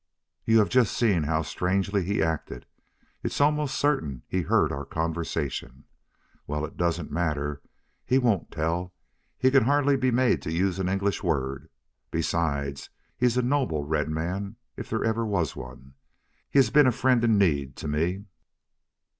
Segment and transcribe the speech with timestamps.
[0.45, 2.65] "You have just seen how strangely he acted.
[3.21, 5.83] It's almost certain he heard our conversation.
[6.47, 7.61] Well, it doesn't matter.
[8.03, 8.95] He won't tell.
[9.37, 11.69] He can hardly be made to use an English word.
[12.09, 15.93] Besides, he's a noble red man, if there ever was one.
[16.49, 18.25] He has been a friend in need to me.